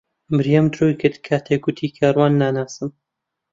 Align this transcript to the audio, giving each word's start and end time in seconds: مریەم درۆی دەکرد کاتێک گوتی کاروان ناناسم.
مریەم 0.35 0.65
درۆی 0.73 0.97
دەکرد 0.99 1.17
کاتێک 1.27 1.61
گوتی 1.65 1.93
کاروان 1.97 2.33
ناناسم. 2.41 2.89